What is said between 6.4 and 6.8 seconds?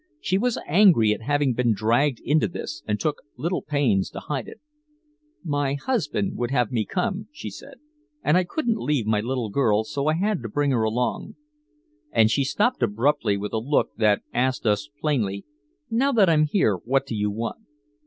have